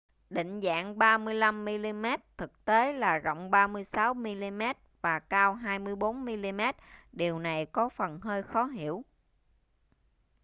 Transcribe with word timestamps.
định 0.29 0.61
dạng 0.63 0.97
35 0.99 1.65
mm 1.65 2.05
thực 2.37 2.65
tế 2.65 2.93
là 2.93 3.17
rộng 3.17 3.51
36 3.51 4.13
mm 4.13 4.61
và 5.01 5.19
cao 5.19 5.53
24 5.53 6.21
mm 6.21 6.61
điều 7.11 7.39
này 7.39 7.65
có 7.65 7.89
phần 7.89 8.19
hơi 8.19 8.43
khó 8.43 8.65
hiểu 8.65 9.03